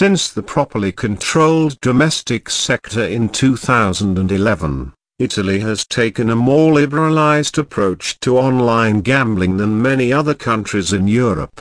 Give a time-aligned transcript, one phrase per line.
[0.00, 8.18] Since the properly controlled domestic sector in 2011, Italy has taken a more liberalized approach
[8.20, 11.60] to online gambling than many other countries in Europe.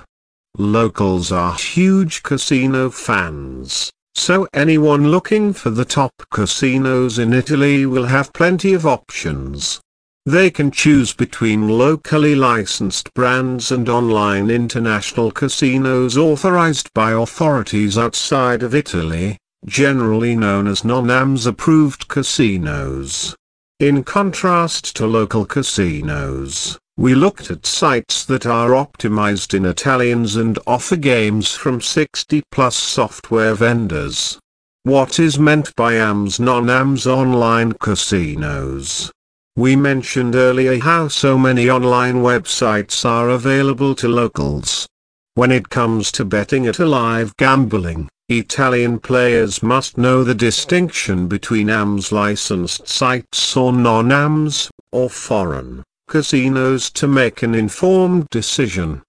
[0.58, 8.06] Locals are huge casino fans, so anyone looking for the top casinos in Italy will
[8.06, 9.82] have plenty of options.
[10.30, 18.62] They can choose between locally licensed brands and online international casinos authorized by authorities outside
[18.62, 23.36] of Italy, generally known as non-AMS approved casinos.
[23.80, 30.60] In contrast to local casinos, we looked at sites that are optimized in Italians and
[30.68, 34.38] offer games from 60 plus software vendors.
[34.84, 39.12] What is meant by AMS non-AMS online casinos?
[39.60, 44.88] We mentioned earlier how so many online websites are available to locals.
[45.34, 51.28] When it comes to betting at a live gambling, Italian players must know the distinction
[51.28, 59.04] between AMS licensed sites or non-AMS, or foreign, casinos to make an informed decision.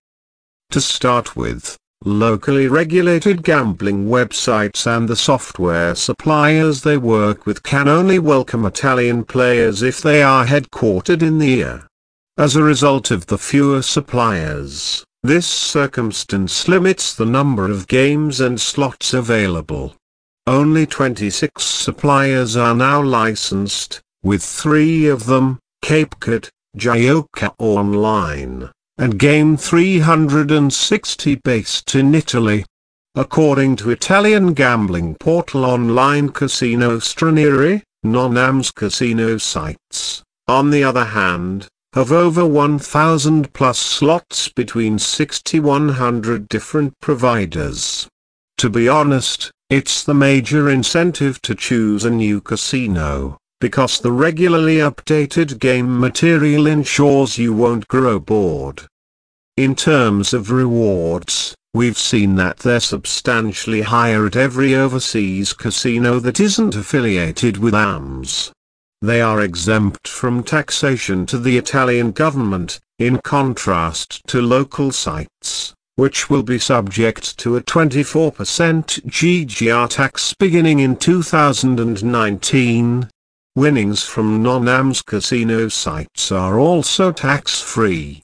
[0.70, 7.89] To start with, locally regulated gambling websites and the software suppliers they work with can
[7.89, 11.87] only welcome Italian players if they are headquartered in the year.
[12.39, 18.59] As a result of the fewer suppliers, this circumstance limits the number of games and
[18.59, 19.95] slots available.
[20.47, 29.56] Only 26 suppliers are now licensed, with three of them, Capecod, Gioca Online, and Game
[29.56, 32.67] 360 based in Italy.
[33.15, 41.67] According to Italian gambling portal Online Casino Stranieri, non-AMS casino sites, on the other hand,
[41.95, 48.06] have over 1,000 plus slots between 6,100 different providers.
[48.59, 54.77] To be honest, it's the major incentive to choose a new casino, because the regularly
[54.77, 58.87] updated game material ensures you won't grow bored.
[59.56, 66.41] In terms of rewards, we've seen that they're substantially higher at every overseas casino that
[66.41, 68.50] isn't affiliated with AMS.
[69.03, 76.28] They are exempt from taxation to the Italian government, in contrast to local sites, which
[76.28, 78.34] will be subject to a 24%
[79.06, 83.09] GGR tax beginning in 2019.
[83.56, 88.22] Winnings from non-AMS casino sites are also tax-free.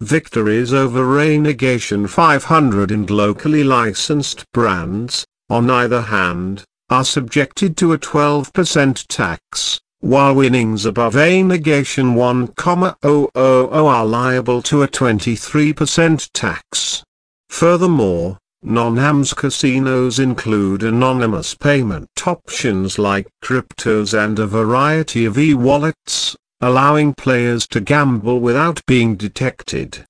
[0.00, 7.98] Victories over Renegation 500 and locally licensed brands, on either hand, are subjected to a
[7.98, 12.94] 12% tax while winnings above a negation 1,000
[13.34, 17.02] are liable to a 23% tax.
[17.48, 27.14] Furthermore, non-AMS casinos include anonymous payment options like cryptos and a variety of e-wallets, allowing
[27.14, 30.04] players to gamble without being detected.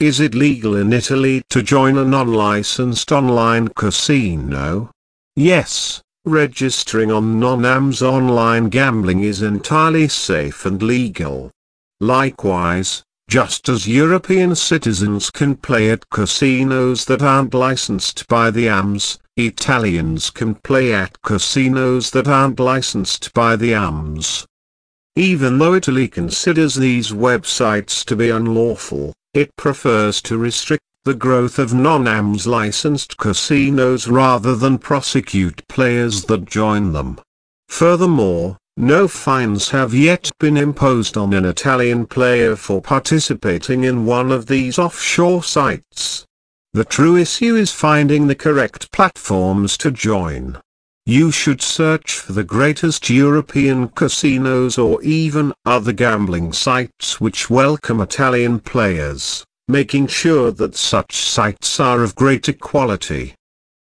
[0.00, 4.90] Is it legal in Italy to join a non-licensed online casino?
[5.36, 11.50] Yes, registering on non-AMS online gambling is entirely safe and legal.
[12.00, 19.18] Likewise, just as European citizens can play at casinos that aren't licensed by the AMS,
[19.36, 24.46] Italians can play at casinos that aren't licensed by the AMS.
[25.14, 31.58] Even though Italy considers these websites to be unlawful, it prefers to restrict the growth
[31.58, 37.20] of non-AMS licensed casinos rather than prosecute players that join them.
[37.68, 44.32] Furthermore, no fines have yet been imposed on an Italian player for participating in one
[44.32, 46.24] of these offshore sites.
[46.72, 50.58] The true issue is finding the correct platforms to join.
[51.04, 58.00] You should search for the greatest European casinos or even other gambling sites which welcome
[58.00, 63.34] Italian players making sure that such sites are of greater quality.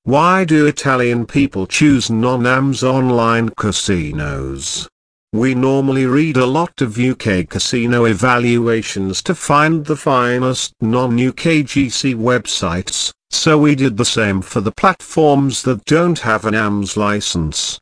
[0.08, 4.88] Why do Italian people choose non-AMS online casinos?
[5.34, 13.12] We normally read a lot of UK casino evaluations to find the finest non-UKGC websites,
[13.28, 17.78] so we did the same for the platforms that don't have an AMS license.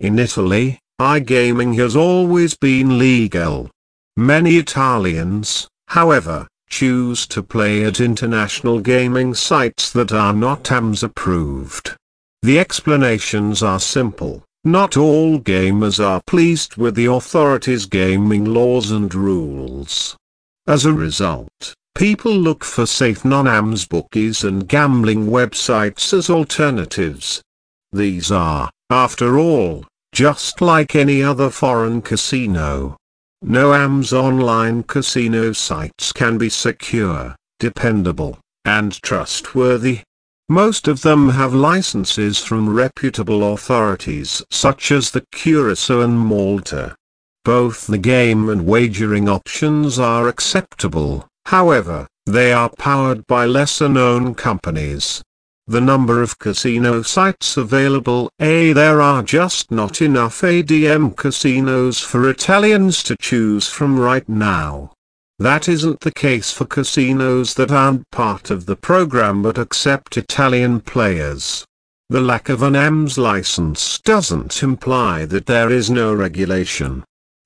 [0.00, 3.70] In Italy, iGaming has always been legal.
[4.18, 11.96] Many Italians, however, choose to play at international gaming sites that are not AMS approved.
[12.42, 14.42] The explanations are simple.
[14.64, 20.16] Not all gamers are pleased with the authorities' gaming laws and rules.
[20.66, 27.42] As a result, People look for safe non-AMS bookies and gambling websites as alternatives.
[27.92, 32.96] These are, after all, just like any other foreign casino.
[33.42, 40.00] No AMS online casino sites can be secure, dependable, and trustworthy.
[40.50, 46.94] Most of them have licenses from reputable authorities such as the Curacao and Malta.
[47.44, 55.22] Both the game and wagering options are acceptable, however, they are powered by lesser-known companies.
[55.70, 58.72] The number of casino sites available A.
[58.72, 64.90] There are just not enough ADM casinos for Italians to choose from right now.
[65.38, 70.80] That isn't the case for casinos that aren't part of the program but accept Italian
[70.80, 71.64] players.
[72.08, 77.04] The lack of an AMS license doesn't imply that there is no regulation.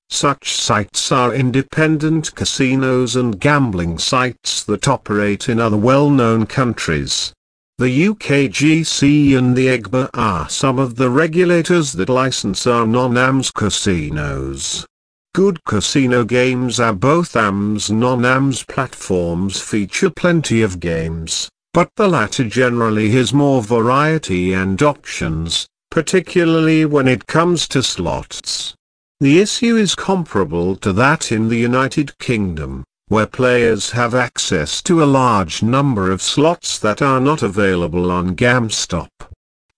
[0.09, 7.31] Such sites are independent casinos and gambling sites that operate in other well-known countries.
[7.77, 14.85] The UKGC and the EGBA are some of the regulators that license our non-AMS casinos.
[15.33, 22.45] Good casino games are both AMS non-AMS platforms feature plenty of games, but the latter
[22.45, 28.73] generally has more variety and options, particularly when it comes to slots.
[29.19, 35.03] The issue is comparable to that in the United Kingdom where players have access to
[35.03, 39.09] a large number of slots that are not available on GameStop.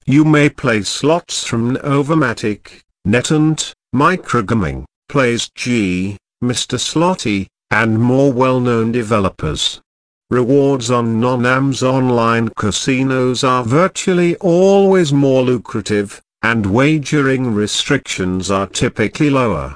[0.06, 6.77] You may play slots from Novomatic, NetEnt, Microgaming, PlaysG, Mr.
[6.79, 9.81] Slotty, and more well-known developers.
[10.30, 19.30] Rewards on non-AMS online casinos are virtually always more lucrative, and wagering restrictions are typically
[19.30, 19.75] lower.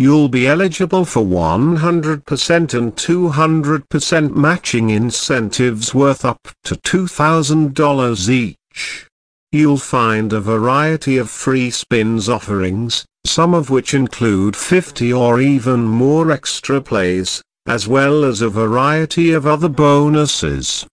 [0.00, 9.08] You'll be eligible for 100% and 200% matching incentives worth up to $2,000 each.
[9.50, 15.82] You'll find a variety of free spins offerings, some of which include 50 or even
[15.82, 20.86] more extra plays, as well as a variety of other bonuses.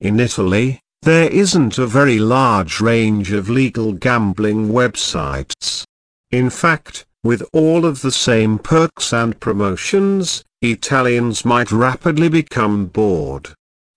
[0.00, 5.82] In Italy, there isn't a very large range of legal gambling websites.
[6.30, 13.50] In fact, with all of the same perks and promotions, Italians might rapidly become bored.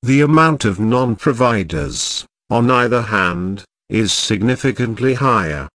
[0.04, 5.68] The amount of non-providers, on either hand, is significantly higher.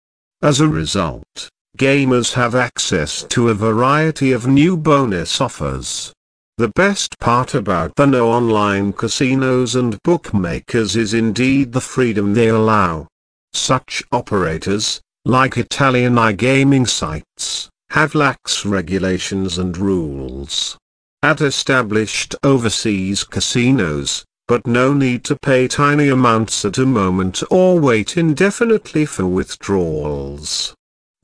[0.43, 1.49] As a result,
[1.79, 6.13] gamers have access to a variety of new bonus offers.
[6.59, 12.49] The best part about the no online casinos and bookmakers is indeed the freedom they
[12.49, 13.07] allow.
[13.53, 20.79] Such operators, like Italian iGaming sites, have lax regulations and rules.
[21.23, 27.79] At established overseas casinos, but no need to pay tiny amounts at a moment or
[27.79, 30.75] wait indefinitely for withdrawals.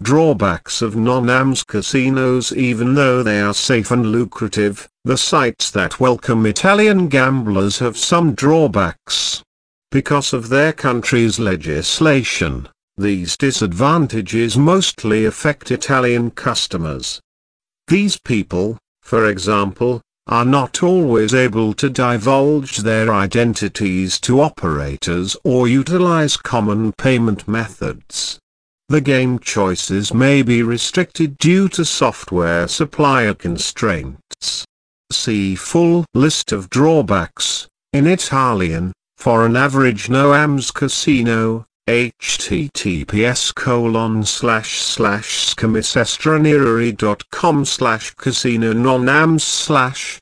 [0.03, 6.45] Drawbacks of non-AMS casinos Even though they are safe and lucrative, the sites that welcome
[6.45, 9.43] Italian gamblers have some drawbacks.
[9.91, 17.20] Because of their country's legislation, these disadvantages mostly affect Italian customers.
[17.88, 25.69] These people, for example, are not always able to divulge their identities to operators or
[25.69, 28.38] utilize common payment methods.
[28.88, 34.65] The game choices may be restricted due to software supplier constraints.
[35.13, 44.81] See full list of drawbacks, in Italian, for an average no-AMS casino, https colon slash
[44.81, 50.19] slash scamisestranieri.com slash casino non slash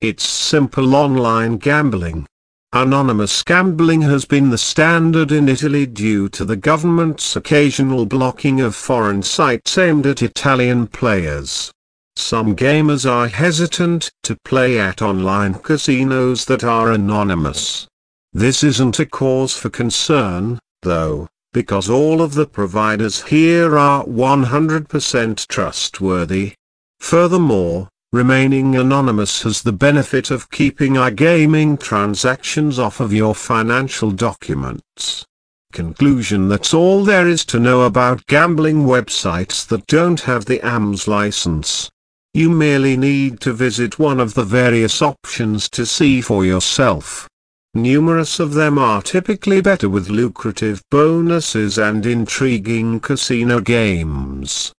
[0.00, 2.24] It's simple online gambling.
[2.72, 8.76] Anonymous gambling has been the standard in Italy due to the government's occasional blocking of
[8.76, 11.72] foreign sites aimed at Italian players.
[12.14, 17.88] Some gamers are hesitant to play at online casinos that are anonymous.
[18.32, 25.46] This isn't a cause for concern, though, because all of the providers here are 100%
[25.46, 26.54] trustworthy.
[27.00, 35.24] Furthermore, remaining anonymous has the benefit of keeping iGaming transactions off of your financial documents.
[35.72, 41.08] Conclusion That's all there is to know about gambling websites that don't have the AMS
[41.08, 41.90] license.
[42.34, 47.28] You merely need to visit one of the various options to see for yourself.
[47.74, 54.74] Numerous of them are typically better with lucrative bonuses and intriguing casino games.